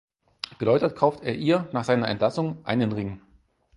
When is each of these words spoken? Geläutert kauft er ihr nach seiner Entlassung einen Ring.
Geläutert 0.57 0.95
kauft 0.95 1.21
er 1.21 1.35
ihr 1.35 1.69
nach 1.73 1.83
seiner 1.83 2.07
Entlassung 2.07 2.65
einen 2.65 2.91
Ring. 2.91 3.21